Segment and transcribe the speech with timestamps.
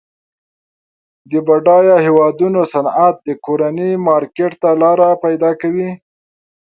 [1.31, 5.89] د بډایه هیوادونو صنعت د کورني مارکیټ ته لار پیداکوي.